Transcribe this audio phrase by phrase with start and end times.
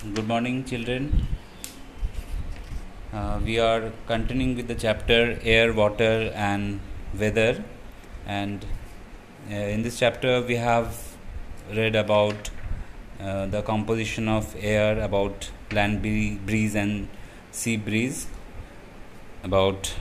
[0.00, 1.26] Good morning, children.
[3.12, 6.78] Uh, we are continuing with the chapter Air, Water, and
[7.18, 7.64] Weather.
[8.24, 8.64] And
[9.50, 11.16] uh, in this chapter, we have
[11.74, 12.50] read about
[13.20, 17.08] uh, the composition of air, about land breeze and
[17.50, 18.28] sea breeze,
[19.42, 19.96] about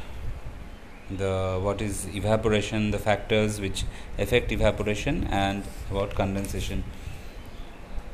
[1.09, 3.83] the what is evaporation, the factors which
[4.19, 6.83] affect evaporation, and about condensation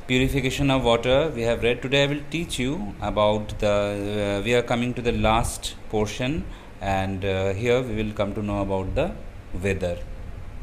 [0.06, 1.80] purification of water we have read.
[1.80, 6.44] Today i will teach you about the uh, we are coming to the last portion
[6.82, 9.12] and uh, here we will come to know about the
[9.62, 9.96] weather.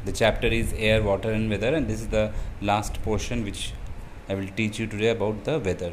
[0.04, 3.72] The chapter is air water and weather and this is the last portion which
[4.28, 5.92] i will teach you today about the weather.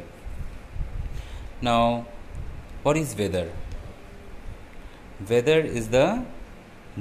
[1.60, 2.06] Now
[2.84, 3.50] what is weather?
[5.28, 6.24] Weather is the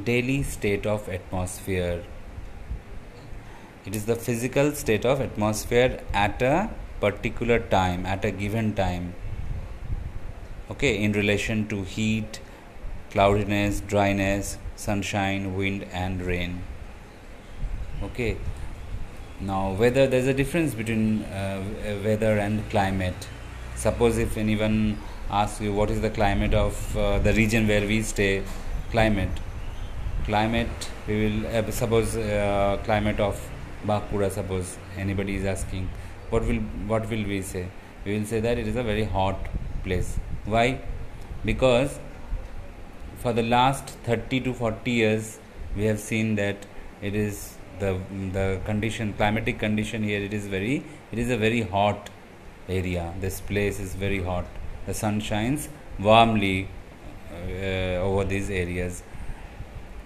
[0.03, 2.01] daily state of atmosphere
[3.85, 6.69] it is the physical state of atmosphere at a
[6.99, 9.13] particular time at a given time.
[10.69, 12.39] Okay in relation to heat
[13.11, 16.61] cloudiness dryness sunshine wind and rain.
[18.03, 18.37] Okay.
[19.41, 21.63] Now weather there's a difference between uh,
[22.03, 23.27] weather and climate.
[23.75, 24.97] Suppose if anyone
[25.31, 28.43] asks you what is the climate of uh, the region where we stay?
[28.91, 29.39] Climate.
[30.25, 33.39] Climate we will uh, suppose uh, climate of
[33.85, 35.89] Bankura suppose anybody is asking
[36.29, 37.67] what will what will we say?
[38.05, 39.47] We will say that it is a very hot
[39.83, 40.17] place.
[40.45, 40.79] Why?
[41.45, 41.99] Because
[43.17, 45.39] for the last 30 to 40 years
[45.75, 46.65] we have seen that
[47.01, 47.97] it is the
[48.33, 52.09] the condition climatic condition here it is very it is a very hot
[52.67, 53.13] area.
[53.19, 54.45] This place is very hot.
[54.85, 55.69] The sun shines
[55.99, 56.67] warmly
[57.31, 59.03] uh, over these areas.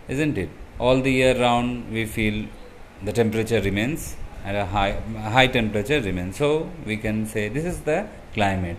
[0.08, 0.50] Isn't it?
[0.80, 2.48] All the year round we feel
[3.04, 4.16] the temperature remains
[4.46, 4.92] at a high
[5.36, 6.38] high temperature remains.
[6.38, 8.78] So we can say this is the climate.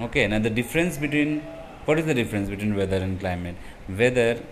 [0.00, 1.40] Okay now the difference between
[1.84, 3.56] what is the difference between weather and climate?
[3.88, 4.42] Weather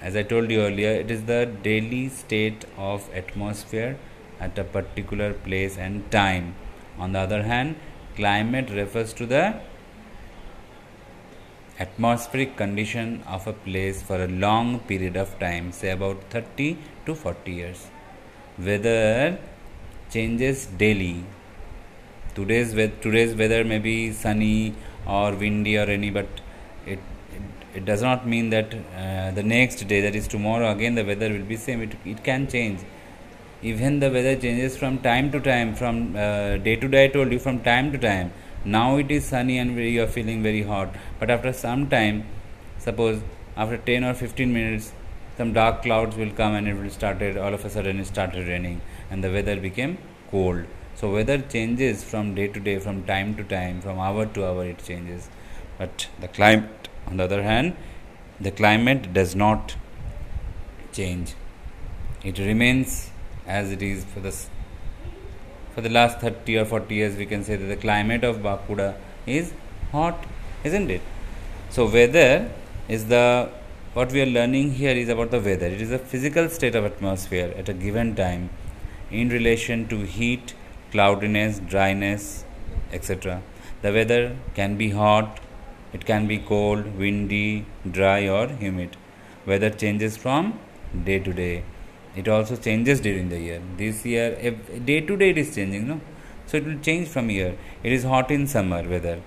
[0.00, 3.96] as i told you earlier it is the daily state of atmosphere
[4.40, 6.54] at a particular place and time.
[6.98, 7.76] On the other hand
[8.16, 9.60] climate refers to the
[11.78, 17.14] atmospheric condition of a place for a long period of time say about 30 to
[17.14, 17.86] 40 years.
[18.58, 19.38] Weather
[20.10, 21.24] changes daily.
[22.34, 22.72] Today's
[23.02, 24.74] today's weather may be sunny
[25.06, 26.26] or windy or any, but
[26.86, 26.98] it
[27.36, 27.42] it,
[27.74, 31.30] it does not mean that uh, the next day, that is tomorrow, again the weather
[31.30, 31.82] will be same.
[31.82, 32.80] It it can change.
[33.62, 37.04] Even the weather changes from time to time, from uh, day to day.
[37.04, 38.32] I told you from time to time.
[38.66, 40.88] Now it is sunny and you are feeling very hot,
[41.20, 42.24] but after some time,
[42.78, 43.22] suppose
[43.56, 44.92] after 10 or 15 minutes
[45.36, 48.48] some dark clouds will come and it will started all of a sudden it started
[48.48, 49.98] raining and the weather became
[50.32, 50.64] cold.
[50.96, 54.64] So weather changes from day to day from time to time from hour to hour
[54.64, 55.28] it changes.
[55.78, 57.76] But the climate on the other hand
[58.40, 59.76] the climate does not
[60.92, 61.34] change.
[62.24, 63.10] It remains
[63.46, 64.36] as it is for the
[65.76, 68.88] for the last 30 or 40 years we can say that the climate of Bankura
[69.26, 69.52] is
[69.92, 70.26] hot
[70.64, 71.02] isn't it
[71.70, 72.50] so weather
[72.88, 73.24] is the
[73.96, 75.68] what we are learning here is about the weather.
[75.68, 78.50] It is a physical state of atmosphere at a given time
[79.10, 80.52] in relation to heat,
[80.90, 82.44] cloudiness, dryness,
[82.92, 83.40] etc.
[83.80, 85.40] The weather can be hot,
[85.94, 88.98] it can be cold, windy, dry, or humid.
[89.46, 90.58] Weather changes from
[91.04, 91.64] day to day.
[92.16, 93.60] It also changes during the year.
[93.76, 94.30] This year,
[94.84, 96.00] day to day, it is changing, no?
[96.46, 97.56] So it will change from year.
[97.82, 99.20] It is hot in summer weather.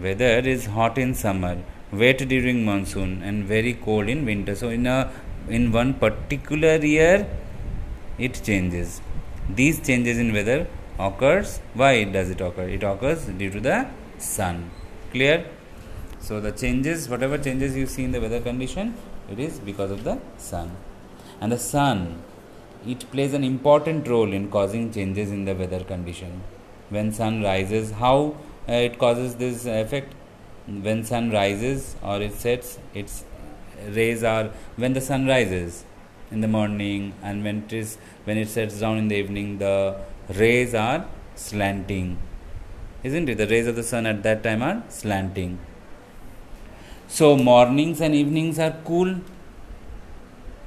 [0.00, 1.56] Weather is hot in summer
[1.92, 5.10] wet during monsoon and very cold in winter so in a
[5.48, 7.26] in one particular year
[8.18, 9.00] it changes
[9.48, 10.66] these changes in weather
[10.98, 13.86] occurs why does it occur it occurs due to the
[14.18, 14.68] sun
[15.12, 15.46] clear
[16.18, 18.92] so the changes whatever changes you see in the weather condition
[19.30, 20.76] it is because of the sun
[21.40, 22.22] and the sun
[22.86, 26.42] it plays an important role in causing changes in the weather condition.
[26.88, 28.36] When sun rises how
[28.68, 30.14] uh, it causes this effect?
[30.66, 33.24] When sun rises or it sets its
[33.88, 35.84] rays are when the sun rises
[36.30, 40.00] in the morning and when it is when it sets down in the evening the
[40.28, 42.18] rays are slanting.
[43.02, 43.38] Isn't it?
[43.38, 45.58] The rays of the sun at that time are slanting.
[47.08, 49.20] So mornings and evenings are cool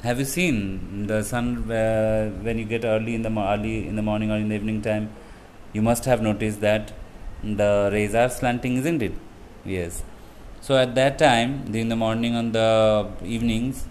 [0.03, 4.01] have you seen the sun uh, when you get early in the early in the
[4.01, 5.09] morning or in the evening time
[5.73, 6.93] you must have noticed that
[7.43, 9.11] the rays are slanting isn't it?
[9.65, 10.03] Yes.
[10.61, 13.87] So at that time in the morning and the evenings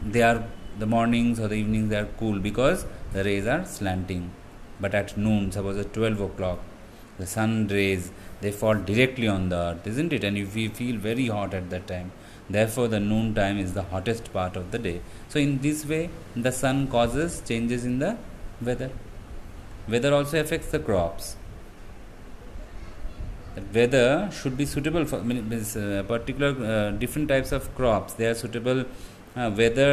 [0.00, 0.44] they are
[0.78, 4.30] the mornings or the evenings they are cool because the rays are slanting.
[4.80, 6.60] But at noon suppose at 12 o'clock
[7.18, 10.22] the sun rays they fall directly on the earth isn't it?
[10.22, 12.12] And if we feel very hot at that time
[12.52, 15.00] therefore the noon time is the hottest part of the day.
[15.28, 18.16] So in this way the sun causes changes in the
[18.60, 18.90] weather.
[19.88, 21.36] Weather also affects the crops.
[23.54, 28.14] The weather should be suitable for uh, particular uh, different types of crops.
[28.14, 28.84] They are suitable
[29.36, 29.90] uh, whether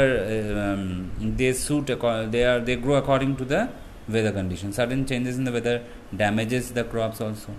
[0.57, 3.69] um, they suit they are they grow according to the
[4.07, 4.75] weather conditions.
[4.75, 5.83] Sudden changes in the weather
[6.15, 7.53] damages the crops also.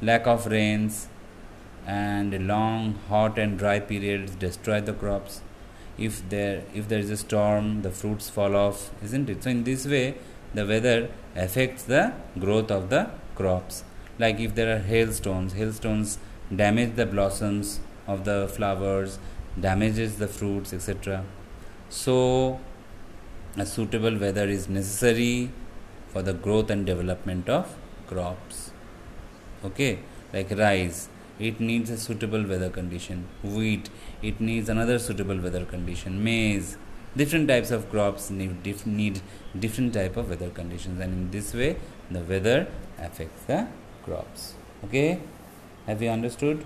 [0.00, 1.08] Lack of rains
[1.86, 5.40] and long hot and dry periods destroy the crops.
[5.98, 9.42] If there if there is a storm the fruits fall off isn't it?
[9.42, 10.16] So in this way
[10.54, 13.84] the weather affects the growth of the crops.
[14.18, 16.18] Like if there are hailstones hailstones
[16.54, 19.18] damage the blossoms of the flowers
[19.58, 21.24] damages the fruits etc
[21.88, 22.58] so
[23.56, 25.50] a suitable weather is necessary
[26.08, 27.76] for the growth and development of
[28.06, 28.70] crops.
[29.62, 29.98] Okay?
[30.32, 33.26] Like rice it needs a suitable weather condition.
[33.42, 33.90] Wheat
[34.22, 36.22] it needs another suitable weather condition.
[36.22, 36.76] Maize
[37.16, 39.20] different types of crops need, dif- need
[39.58, 41.00] different type of weather conditions.
[41.00, 41.76] And in this way
[42.10, 42.68] the weather
[42.98, 43.68] affects the
[44.04, 44.54] crops.
[44.84, 45.20] Okay?
[45.86, 46.64] Have you understood?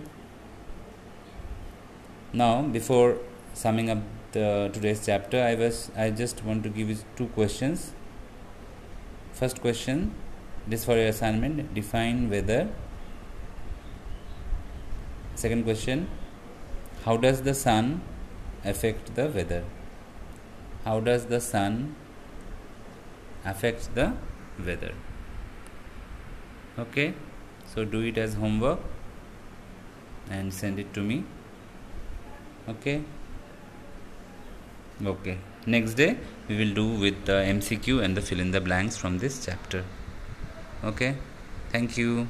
[2.32, 3.18] Now before
[3.54, 3.98] summing up
[4.32, 7.92] the today's chapter i was i just want to give you two questions.
[9.32, 10.14] First question
[10.66, 12.68] this for your assignment define weather
[15.36, 16.08] second question
[17.04, 18.00] how does the sun
[18.64, 19.62] affect the weather?
[20.84, 21.94] How does the sun
[23.44, 24.12] affect the
[24.66, 24.92] weather?
[26.78, 27.14] Okay
[27.66, 28.80] so do it as homework
[30.30, 31.24] and send it to me.
[32.68, 33.02] Okay.
[35.04, 36.16] Okay next day
[36.48, 39.84] we will do with the mcq and the fill in the blanks from this chapter.
[40.82, 41.14] Okay
[41.70, 42.26] thank you